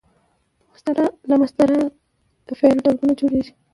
[1.29, 1.79] له مصدره
[2.47, 3.53] د فعل ډولونه جوړیږي.